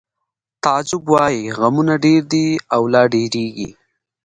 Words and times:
تعجب 0.63 1.03
وایی 1.13 1.41
غمونه 1.59 1.93
ډېر 2.05 2.21
دي 2.33 2.47
او 2.75 2.81
لا 2.93 3.01
ډېرېږي 3.13 3.69